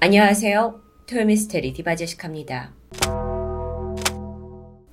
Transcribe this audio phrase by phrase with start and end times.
[0.00, 0.80] 안녕하세요.
[1.08, 2.72] 토요미스테리 디바제시카입니다.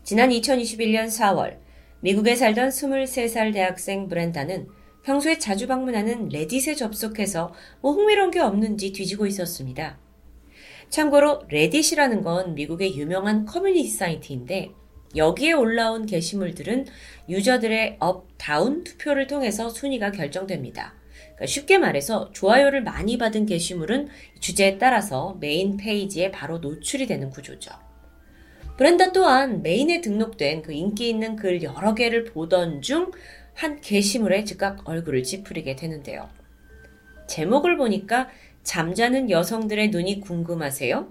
[0.03, 1.59] 지난 2021년 4월
[1.99, 4.67] 미국에 살던 23살 대학생 브렌다는
[5.03, 9.99] 평소에 자주 방문하는 Reddit에 접속해서 뭐 흥미로운 게 없는지 뒤지고 있었습니다.
[10.89, 14.71] 참고로 Reddit이라는 건 미국의 유명한 커뮤니티 사이트인데
[15.15, 16.87] 여기에 올라온 게시물들은
[17.29, 20.95] 유저들의 up, down 투표를 통해서 순위가 결정됩니다.
[21.23, 24.09] 그러니까 쉽게 말해서 좋아요를 많이 받은 게시물은
[24.39, 27.71] 주제에 따라서 메인 페이지에 바로 노출이 되는 구조죠.
[28.77, 33.11] 브렌다 또한 메인에 등록된 그 인기 있는 글 여러 개를 보던 중
[33.55, 36.29] 한 게시물에 즉각 얼굴을 찌푸리게 되는데요.
[37.27, 38.29] 제목을 보니까
[38.63, 41.07] 잠자는 여성들의 눈이 궁금하세요?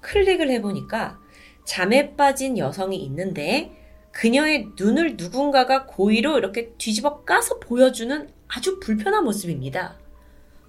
[0.00, 1.18] 클릭을 해보니까
[1.66, 3.72] 잠에 빠진 여성이 있는데
[4.12, 9.96] 그녀의 눈을 누군가가 고의로 이렇게 뒤집어 까서 보여주는 아주 불편한 모습입니다.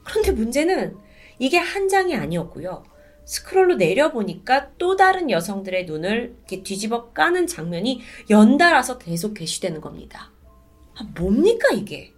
[0.03, 0.97] 그런데 문제는
[1.39, 2.83] 이게 한 장이 아니었고요.
[3.25, 10.31] 스크롤로 내려보니까 또 다른 여성들의 눈을 이렇게 뒤집어 까는 장면이 연달아서 계속 게시되는 겁니다.
[10.95, 12.13] 아, 뭡니까 이게?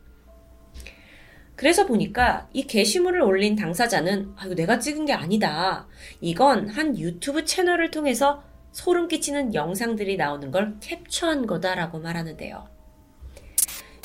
[1.55, 5.88] 그래서 보니까 이 게시물을 올린 당사자는 아, 이거 내가 찍은 게 아니다.
[6.20, 8.44] 이건 한 유튜브 채널을 통해서
[8.74, 12.68] 소름 끼치는 영상들이 나오는 걸 캡처한 거다라고 말하는데요.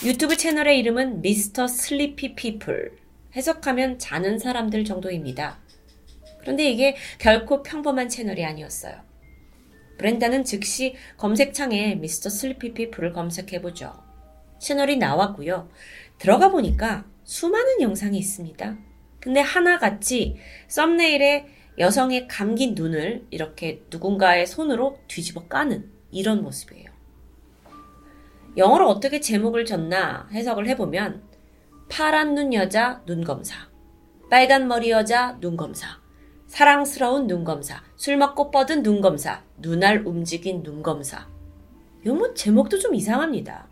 [0.05, 1.67] 유튜브 채널의 이름은 Mr.
[1.67, 2.97] Sleepy People.
[3.35, 5.59] 해석하면 자는 사람들 정도입니다.
[6.41, 8.95] 그런데 이게 결코 평범한 채널이 아니었어요.
[9.99, 12.31] 브렌다는 즉시 검색창에 Mr.
[12.31, 13.93] Sleepy People을 검색해보죠.
[14.61, 15.71] 채널이 나왔고요.
[16.19, 18.77] 들어가 보니까 수많은 영상이 있습니다.
[19.21, 20.37] 근데 하나같이
[20.69, 26.91] thumbnail에 여성의 감긴 눈을 이렇게 누군가의 손으로 뒤집어 까는 이런 모습이에요.
[28.57, 31.23] 영어로 어떻게 제목을 줬나 해석을 해보면
[31.89, 33.69] 파란 눈 여자 눈 검사,
[34.29, 36.01] 빨간 머리 여자 눈 검사,
[36.49, 41.29] 사랑스러운 눈 검사, 술 먹고 뻗은 눈 검사, 눈알 움직인 눈 검사.
[42.05, 43.69] 요뭐 제목도 좀 이상합니다.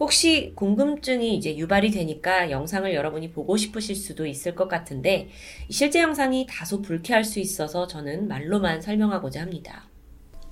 [0.00, 5.28] 혹시 궁금증이 이제 유발이 되니까 영상을 여러분이 보고 싶으실 수도 있을 것 같은데
[5.70, 9.88] 실제 영상이 다소 불쾌할 수 있어서 저는 말로만 설명하고자 합니다.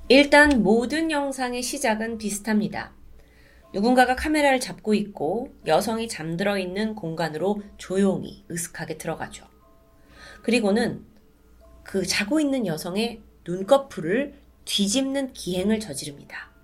[0.09, 2.93] 일단 모든 영상의 시작은 비슷합니다.
[3.73, 9.47] 누군가가 카메라를 잡고 있고 여성이 잠들어 있는 공간으로 조용히 으슥하게 들어가죠.
[10.43, 11.05] 그리고는
[11.83, 14.35] 그 자고 있는 여성의 눈꺼풀을
[14.65, 16.56] 뒤집는 기행을 저지릅니다.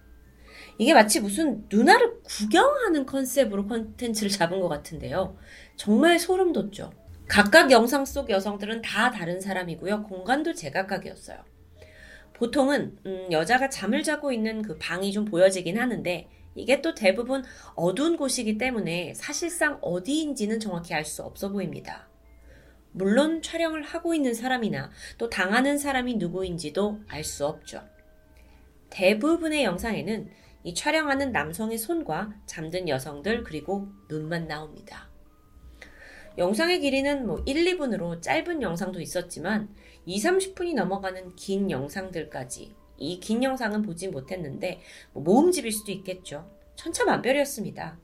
[0.78, 5.36] 이게 마치 무슨 누나를 구경하는 컨셉으로 컨텐츠를 잡은 것 같은데요.
[5.76, 6.92] 정말 소름 돋죠.
[7.28, 10.04] 각각 영상 속 여성들은 다 다른 사람이고요.
[10.04, 11.38] 공간도 제각각이었어요.
[12.34, 17.44] 보통은 음, 여자가 잠을 자고 있는 그 방이 좀 보여지긴 하는데 이게 또 대부분
[17.74, 22.08] 어두운 곳이기 때문에 사실상 어디인지는 정확히 알 수 없어 보입니다.
[22.92, 27.82] 물론 촬영을 하고 있는 사람이나 또 당하는 사람이 누구인지도 알 수 없죠.
[28.90, 30.28] 대부분의 영상에는
[30.64, 35.08] 이 촬영하는 남성의 손과 잠든 여성들 그리고 눈만 나옵니다.
[36.38, 39.74] 영상의 길이는 뭐 1, 2분으로 짧은 영상도 있었지만
[40.06, 44.80] 2, 30분이 넘어가는 긴 영상들까지 이 긴 영상은 보지 못했는데
[45.12, 46.48] 뭐 모음집일 수도 있겠죠.
[46.76, 47.98] 천차만별이었습니다.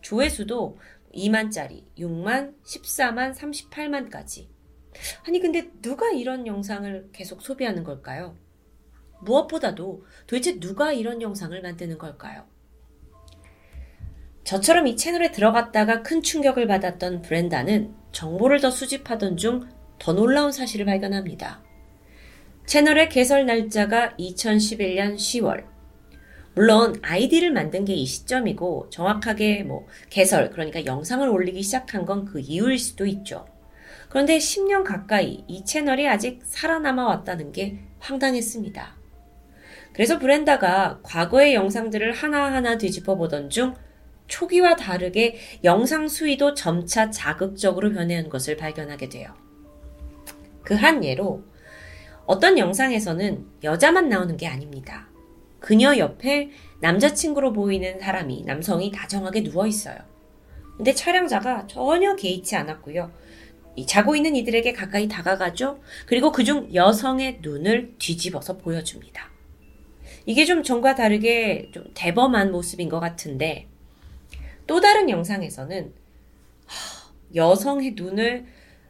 [0.00, 0.78] 조회수도
[1.14, 4.48] 2만짜리, 6만, 14만, 38만까지.
[5.26, 8.36] 아니 근데 누가 이런 영상을 계속 소비하는 걸까요?
[9.22, 12.44] 무엇보다도 도대체 누가 이런 영상을 만드는 걸까요?
[14.44, 19.68] 저처럼 이 채널에 들어갔다가 큰 충격을 받았던 브렌다는 정보를 더 수집하던 중
[20.00, 21.62] 더 놀라운 사실을 발견합니다.
[22.66, 25.66] 채널의 개설 날짜가 2011년 10월.
[26.54, 32.40] 물론 아이디를 만든 게 이 시점이고 정확하게 뭐 개설 그러니까 영상을 올리기 시작한 건 그
[32.40, 33.46] 이후일 수도 있죠.
[34.08, 38.99] 그런데 10년 가까이 이 채널이 아직 살아남아 왔다는 게 황당했습니다.
[39.92, 43.74] 그래서 브렌다가 과거의 영상들을 하나하나 뒤집어 보던 중
[44.28, 49.34] 초기와 다르게 영상 수위도 점차 자극적으로 변해온 것을 발견하게 돼요.
[50.62, 51.42] 그 한 예로
[52.26, 55.08] 어떤 영상에서는 여자만 나오는 게 아닙니다.
[55.58, 56.50] 그녀 옆에
[56.80, 59.96] 남자친구로 보이는 사람이, 남성이 다정하게 누워 있어요.
[60.76, 63.10] 근데 촬영자가 전혀 개의치 않았고요.
[63.86, 65.80] 자고 있는 이들에게 가까이 다가가죠.
[66.06, 69.28] 그리고 그중 여성의 눈을 뒤집어서 보여줍니다.
[70.30, 73.66] 이게 좀 전과 다르게 좀 대범한 모습인 것 같은데
[74.68, 75.92] 또 다른 영상에서는
[77.34, 78.46] 여성의 눈을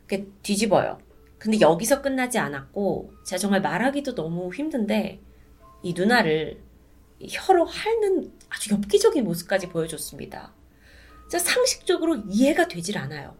[0.06, 0.98] 이렇게 뒤집어요.
[1.38, 5.18] 근데 여기서 끝나지 않았고 제가 정말 말하기도 너무 힘든데
[5.82, 6.60] 이 누나를
[7.26, 10.52] 혀로 핥는 아주 엽기적인 모습까지 보여줬습니다.
[11.30, 13.34] 상식적으로 이해가 되질 않아요.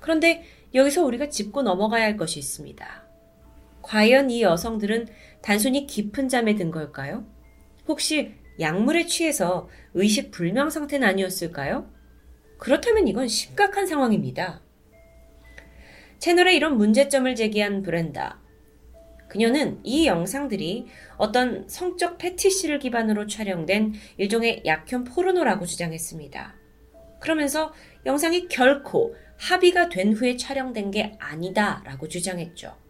[0.00, 0.42] 그런데
[0.74, 3.04] 여기서 우리가 짚고 넘어가야 할 것이 있습니다.
[3.84, 5.08] 과연 이 여성들은
[5.42, 7.26] 단순히 깊은 잠에 든 걸까요?
[7.86, 11.90] 혹시 약물에 취해서 의식 불명 상태는 아니었을까요?
[12.58, 14.62] 그렇다면 이건 심각한 상황입니다.
[16.18, 18.40] 채널에 이런 문제점을 제기한 브렌다.
[19.28, 20.86] 그녀는 이 영상들이
[21.18, 26.54] 어떤 성적 패티시를 기반으로 촬영된 일종의 약현 포르노라고 주장했습니다.
[27.20, 27.74] 그러면서
[28.06, 32.83] 영상이 결코 합의가 된 후에 촬영된 게 아니다라고 주장했죠.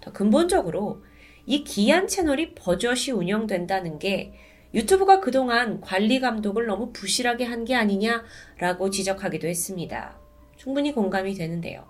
[0.00, 1.02] 더 근본적으로
[1.46, 4.32] 이 기한 채널이 버젓이 운영된다는 게
[4.74, 10.18] 유튜브가 그동안 관리 감독을 너무 부실하게 한 게 아니냐라고 지적하기도 했습니다.
[10.56, 11.86] 충분히 공감이 되는데요.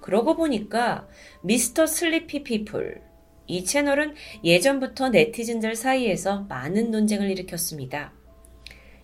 [0.00, 1.08] 그러고 보니까
[1.42, 3.02] 미스터 슬리피 피플
[3.46, 4.14] 이 채널은
[4.44, 8.12] 예전부터 네티즌들 사이에서 많은 논쟁을 일으켰습니다.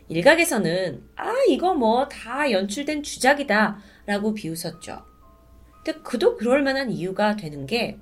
[0.09, 5.05] 일각에서는 아 이거 뭐 다 연출된 주작이다 라고 비웃었죠.
[5.85, 7.99] 근데 그도 그럴 만한 이유가 되는 게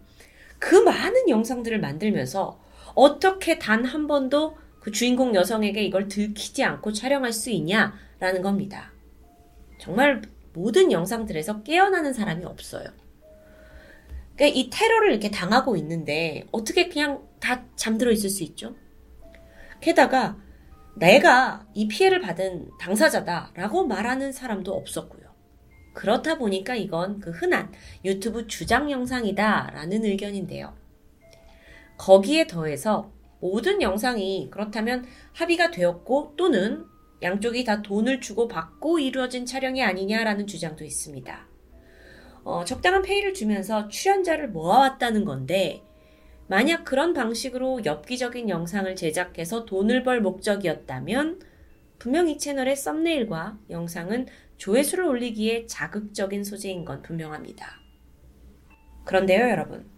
[0.62, 2.60] 그 많은 영상들을 만들면서
[2.94, 8.92] 어떻게 단 한 번도 그 주인공 여성에게 이걸 들키지 않고 촬영할 수 있냐라는 겁니다.
[9.80, 12.84] 정말 모든 영상들에서 깨어나는 사람이 없어요.
[14.36, 18.76] 그러니까 이 테러를 이렇게 당하고 있는데 어떻게 그냥 다 잠들어 있을 수 있죠?
[19.80, 20.36] 게다가
[20.94, 25.21] 내가 이 피해를 받은 당사자다라고 말하는 사람도 없었고요.
[25.92, 27.72] 그렇다 보니까 이건 그 흔한
[28.04, 30.74] 유튜브 주장 영상이다 라는 의견인데요.
[31.98, 36.84] 거기에 더해서 모든 영상이 그렇다면 합의가 되었고 또는
[37.22, 41.46] 양쪽이 다 돈을 주고 받고 이루어진 촬영이 아니냐라는 주장도 있습니다.
[42.44, 45.82] 어, 적당한 페이를 주면서 출연자를 모아왔다는 건데,
[46.48, 51.40] 만약 그런 방식으로 엽기적인 영상을 제작해서 돈을 벌 목적이었다면,
[52.00, 54.26] 분명 이 채널의 썸네일과 영상은
[54.62, 57.80] 조회수를 올리기에 자극적인 소재인 건 분명합니다.
[59.04, 59.90] 그런데요, 여러분.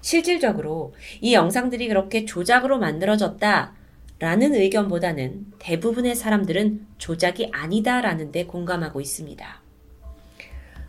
[0.00, 3.74] 실질적으로 이 영상들이 그렇게 조작으로 만들어졌다
[4.20, 9.62] 라는 의견보다는 대부분의 사람들은 조작이 아니다 라는 데 공감하고 있습니다.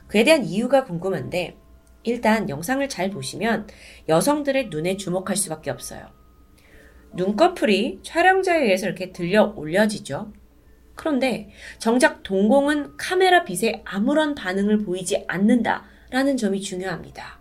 [0.06, 1.58] 그에 대한 이유가 궁금한데
[2.04, 3.66] 일단 영상을 잘 보시면
[4.08, 6.06] 여성들의 눈에 주목할 수밖에 없어요.
[7.16, 10.32] 눈꺼풀이 촬영자에 의해서 이렇게 들려 올려지죠.
[10.98, 17.40] 그런데 정작 동공은 카메라 빛에 아무런 반응을 보이지 않는다라는 점이 중요합니다.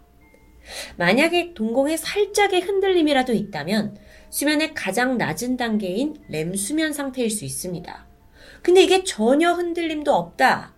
[0.96, 3.96] 만약에 동공에 살짝의 흔들림이라도 있다면
[4.30, 8.06] 수면의 가장 낮은 단계인 램 수면 상태일 수 있습니다.
[8.62, 10.74] 근데 이게 전혀 흔들림도 없다.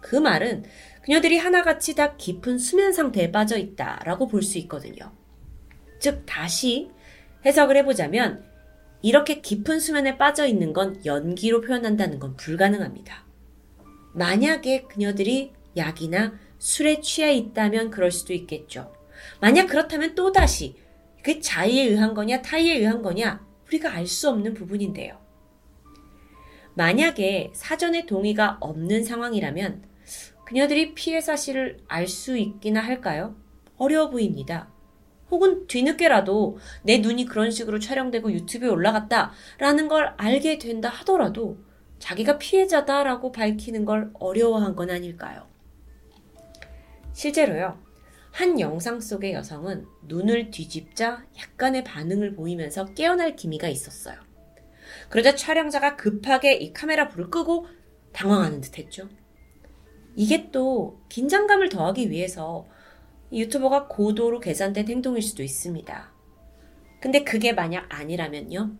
[0.00, 0.64] 그 말은
[1.02, 5.12] 그녀들이 하나같이 다 깊은 수면 상태에 빠져 있다라고 볼 수 있거든요.
[5.98, 6.90] 즉, 다시
[7.44, 8.44] 해석을 해보자면,
[9.02, 13.24] 이렇게 깊은 수면에 빠져 있는 건 연기로 표현한다는 건 불가능합니다.
[14.14, 18.92] 만약에 그녀들이 약이나 술에 취해 있다면 그럴 수도 있겠죠.
[19.40, 20.76] 만약 그렇다면 또다시
[21.22, 25.18] 그 자의에 의한 거냐 타의에 의한 거냐 우리가 알 수 없는 부분인데요.
[26.74, 29.84] 만약에 사전에 동의가 없는 상황이라면
[30.46, 33.36] 그녀들이 피해 사실을 알 수 있기나 할까요?
[33.76, 34.70] 어려워 보입니다.
[35.30, 41.58] 혹은 뒤늦게라도 내 눈이 그런 식으로 촬영되고 유튜브에 올라갔다 라는 걸 알게 된다 하더라도
[41.98, 45.46] 자기가 피해자다라고 밝히는 걸 어려워한 건 아닐까요?
[47.12, 47.78] 실제로요.
[48.32, 54.16] 한 영상 속의 여성은 눈을 뒤집자 약간의 반응을 보이면서 깨어날 기미가 있었어요.
[55.08, 57.66] 그러자 촬영자가 급하게 이 카메라 불을 끄고
[58.12, 59.08] 당황하는 듯 했죠.
[60.16, 62.66] 이게 또 긴장감을 더하기 위해서
[63.32, 66.12] 유튜버가 고도로 계산된 행동일 수도 있습니다.
[67.00, 68.72] 근데 그게 만약 아니라면요?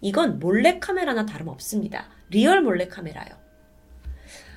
[0.00, 2.08] 이건 몰래카메라나 다름없습니다.
[2.30, 3.42] real 몰래카메라요.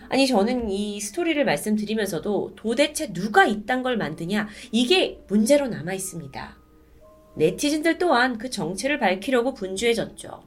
[0.09, 4.47] 아니, 저는 이 스토리를 말씀드리면서도 도대체 누가 이딴 걸 만드냐?
[4.71, 6.57] 이게 문제로 남아 있습니다.
[7.37, 10.43] 네티즌들 또한 그 정체를 밝히려고 분주해졌죠.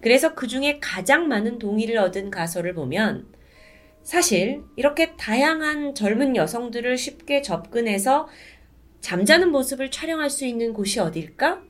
[0.00, 3.26] 그래서 그 중에 가장 많은 동의를 얻은 가설을 보면
[4.02, 8.28] 사실 이렇게 다양한 젊은 여성들을 쉽게 접근해서
[9.00, 11.62] 잠자는 모습을 촬영할 수 있는 곳이 어딜까?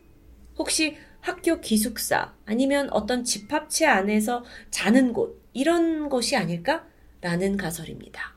[0.57, 6.87] 혹시 학교 기숙사 아니면 어떤 집합체 안에서 자는 곳 이런 곳이 아닐까?
[7.21, 8.35] 라는 가설입니다.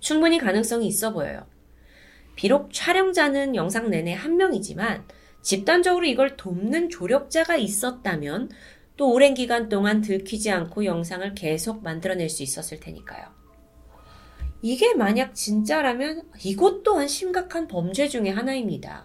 [0.00, 1.46] 충분히 가능성이 있어 보여요.
[2.34, 5.06] 비록 촬영자는 영상 내내 한 명이지만
[5.42, 8.50] 집단적으로 이걸 돕는 조력자가 있었다면
[9.02, 13.26] 또 오랜 기간 동안 들키지 않고 영상을 계속 만들어낼 수 있었을 테니까요.
[14.62, 19.04] 이게 만약 진짜라면 이것 또한 심각한 범죄 중의 하나입니다.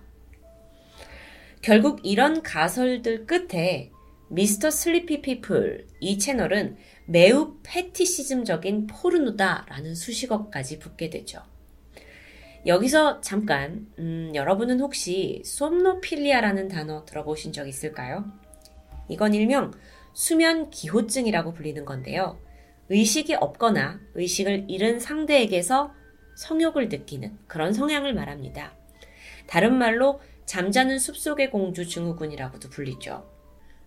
[1.64, 3.90] 결국 이런 가설들 끝에
[4.30, 6.78] 미스터 슬리피 피플 이 채널은
[7.08, 11.42] 매우 패티시즘적인 포르노다라는 수식어까지 붙게 되죠.
[12.68, 18.32] 여기서 잠깐 음, 여러분은 혹시 솜노필리아라는 단어 들어보신 적 있을까요?
[19.10, 19.72] 이건 일명
[20.14, 22.40] 수면 기호증이라고 불리는 건데요.
[22.90, 25.94] 의식이 없거나 의식을 잃은 상대에게서
[26.36, 28.74] 성욕을 느끼는 그런 성향을 말합니다.
[29.48, 33.30] 다른 말로 잠자는 숲속의 공주 증후군이라고도 불리죠.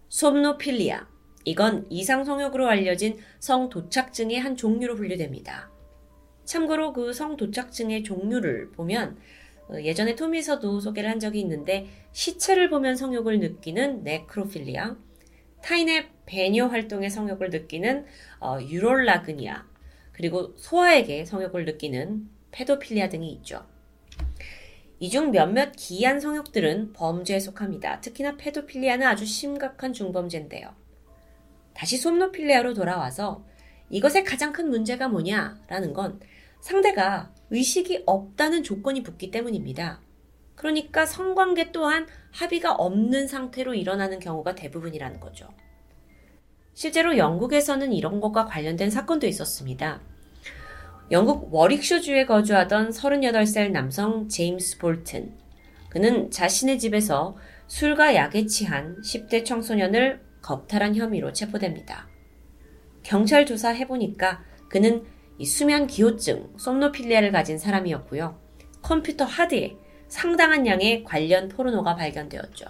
[0.08, 1.08] 솜노필리아.
[1.44, 5.70] 이건 이상 성욕으로 알려진 성도착증의 한 종류로 분류됩니다.
[6.44, 9.16] 참고로 그 성도착증의 종류를 보면
[9.68, 14.96] 어, 예전에 톰에서도 소개를 한 적이 있는데 시체를 보면 성욕을 느끼는 네크로필리아,
[15.62, 18.06] 타인의 배뇨 활동에 성욕을 느끼는
[18.40, 19.66] 어, 유롤라그니아,
[20.12, 23.64] 그리고 소아에게 성욕을 느끼는 페도필리아 등이 있죠.
[25.02, 28.00] 이 중 몇몇 기이한 성욕들은 범죄에 속합니다.
[28.02, 30.74] 특히나 페도필리아는 아주 심각한 중범죄인데요.
[31.72, 33.46] 다시 솜노필리아로 돌아와서
[33.88, 36.20] 이것의 가장 큰 문제가 뭐냐라는 건
[36.60, 40.02] 상대가 의식이 없다는 조건이 붙기 때문입니다.
[40.60, 45.48] 그러니까 성관계 또한 합의가 없는 상태로 일어나는 경우가 대부분이라는 거죠.
[46.74, 50.02] 실제로 영국에서는 이런 것과 관련된 사건도 있었습니다.
[51.12, 55.32] 영국 워릭쇼주에 거주하던 38살 남성 제임스 볼튼.
[55.88, 62.06] 그는 자신의 집에서 술과 약에 취한 10대 청소년을 겁탈한 혐의로 체포됩니다.
[63.02, 65.06] 경찰 조사해보니까 그는
[65.42, 68.38] 수면 기호증, 솜노필리아를 가진 사람이었고요.
[68.82, 69.78] 컴퓨터 하드에
[70.10, 72.66] 상당한 양의 관련 포르노가 발견되었죠.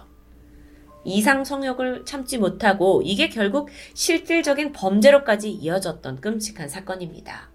[1.03, 7.49] 이상 성욕을 참지 못하고 이게 결국 실질적인 범죄로까지 이어졌던 끔찍한 사건입니다.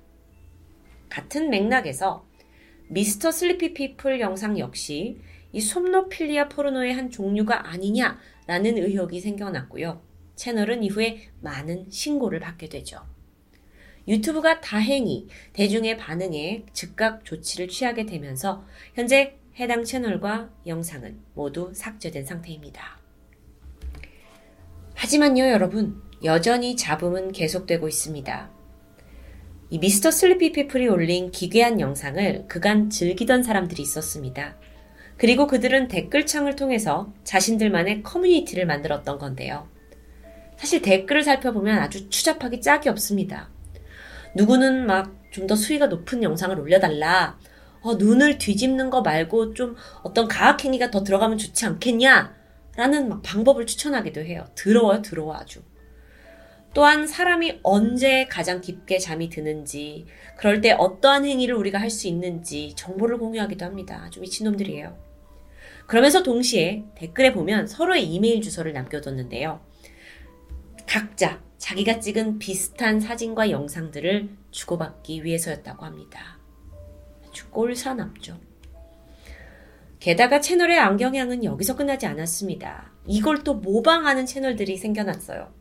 [1.09, 2.27] 같은 맥락에서
[2.89, 5.19] 미스터 슬리피 피플 영상 역시
[5.53, 10.03] 이 솜노필리아 포르노의 한 종류가 아니냐라는 의혹이 생겨났고요.
[10.35, 12.99] 채널은 이후에 많은 신고를 받게 되죠.
[14.09, 18.65] 유튜브가 다행히 대중의 반응에 즉각 조치를 취하게 되면서
[18.95, 22.99] 현재 해당 채널과 영상은 모두 삭제된 상태입니다.
[24.95, 28.51] 하지만요, 여러분, 여전히 잡음은 계속되고 있습니다.
[29.71, 34.57] 이 미스터 슬리피 피플이 올린 기괴한 영상을 그간 즐기던 사람들이 있었습니다.
[35.17, 39.69] 그리고 그들은 댓글창을 통해서 자신들만의 커뮤니티를 만들었던 건데요.
[40.57, 43.51] 사실 댓글을 살펴보면 아주 추잡하기 짝이 없습니다.
[44.35, 47.39] 누구는 막 좀 더 수위가 높은 영상을 올려달라.
[47.87, 52.35] 어, 눈을 뒤집는 거 말고 좀 어떤 가학행위가 더 들어가면 좋지 않겠냐?
[52.77, 54.45] 라는 막 방법을 추천하기도 해요.
[54.57, 55.63] 더러워요, 더러워 아주.
[56.75, 62.75] 또한 사람이 언제 가장 깊게 잠이 드는지, 그럴 때 어떠한 행위를 우리가 할 수 있는지
[62.77, 64.03] 정보를 공유하기도 합니다.
[64.05, 64.99] 아주 미친놈들이에요.
[65.87, 69.61] 그러면서 동시에 댓글에 보면 서로의 이메일 주소를 남겨뒀는데요.
[70.87, 76.36] 각자 자기가 찍은 비슷한 사진과 영상들을 주고받기 위해서였다고 합니다.
[77.45, 78.39] 꼴사납죠.
[79.99, 82.93] 게다가 채널의 안경향은 여기서 끝나지 않았습니다.
[83.07, 85.53] 이걸 또 모방하는 채널들이 생겨났어요.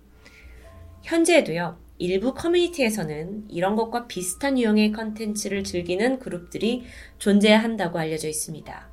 [1.04, 6.84] 현재에도요, 일부 커뮤니티에서는 이런 것과 비슷한 유형의 컨텐츠를 즐기는 그룹들이
[7.20, 8.90] 존재한다고 알려져 있습니다.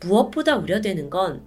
[0.00, 1.46] 무엇보다 우려되는 건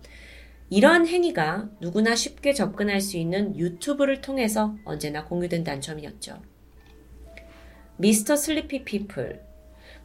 [0.69, 6.41] 이러한 행위가 누구나 쉽게 접근할 수 있는 유튜브를 통해서 언제나 공유된다는 점이었죠.
[7.97, 8.35] Mr.
[8.35, 9.46] Sleepy People.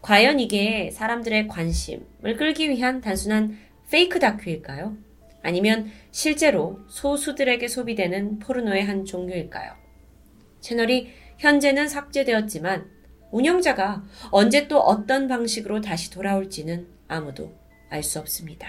[0.03, 3.57] 과연 이게 사람들의 관심을 끌기 위한 단순한
[3.91, 4.97] fake 다큐일까요?
[5.43, 9.75] 아니면 실제로 소수들에게 소비되는 포르노의 한 종류일까요?
[10.61, 12.91] 채널이 현재는 삭제되었지만
[13.31, 17.53] 운영자가 언제 또 어떤 방식으로 다시 돌아올지는 아무도
[17.89, 18.69] 알 수 없습니다.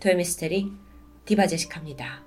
[0.00, 0.70] 토요미스테리
[1.24, 2.23] 디바제식합니다.